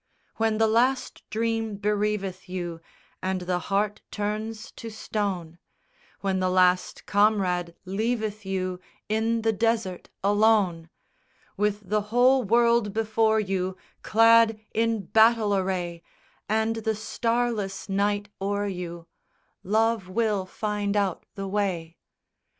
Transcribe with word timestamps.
"_III 0.43 0.55
_When 0.55 0.57
the 0.57 0.65
last 0.67 1.21
dream 1.29 1.75
bereaveth 1.77 2.49
you, 2.49 2.81
And 3.21 3.41
the 3.41 3.59
heart 3.69 4.01
turns 4.09 4.71
to 4.71 4.89
stone, 4.89 5.59
When 6.21 6.39
the 6.39 6.49
last 6.49 7.05
comrade 7.05 7.75
leaveth 7.85 8.43
you 8.43 8.79
In 9.09 9.43
the 9.43 9.53
desert, 9.53 10.09
alone; 10.23 10.89
With 11.55 11.87
the 11.87 12.01
whole 12.09 12.43
world 12.43 12.93
before 12.93 13.39
you 13.39 13.77
Clad 14.01 14.59
in 14.73 15.05
battle 15.05 15.53
array, 15.55 16.01
And 16.49 16.77
the 16.77 16.95
starless 16.95 17.87
night 17.87 18.27
o'er 18.41 18.65
you, 18.65 19.05
"Love 19.61 20.09
will 20.09 20.47
find 20.47 20.97
out 20.97 21.27
the 21.35 21.47
way." 21.47 21.97